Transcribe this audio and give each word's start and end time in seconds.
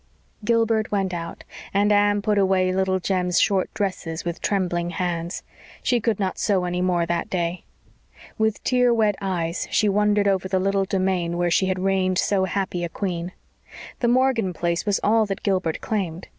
Gilbert 0.43 0.91
went 0.91 1.13
out, 1.13 1.43
and 1.75 1.91
Anne 1.91 2.23
put 2.23 2.39
away 2.39 2.73
Little 2.73 2.99
Jem's 2.99 3.39
short 3.39 3.71
dresses 3.75 4.25
with 4.25 4.41
trembling 4.41 4.89
hands. 4.89 5.43
She 5.83 5.99
could 5.99 6.19
not 6.19 6.39
sew 6.39 6.65
any 6.65 6.81
more 6.81 7.05
that 7.05 7.29
day. 7.29 7.65
With 8.39 8.63
tear 8.63 8.91
wet 8.91 9.15
eyes 9.21 9.67
she 9.69 9.87
wandered 9.87 10.27
over 10.27 10.47
the 10.47 10.59
little 10.59 10.85
domain 10.85 11.37
where 11.37 11.51
she 11.51 11.67
had 11.67 11.77
reigned 11.77 12.17
so 12.17 12.45
happy 12.45 12.83
a 12.83 12.89
queen. 12.89 13.31
The 13.99 14.07
Morgan 14.07 14.53
place 14.53 14.87
was 14.87 14.99
all 15.03 15.27
that 15.27 15.43
Gilbert 15.43 15.81
claimed. 15.81 16.27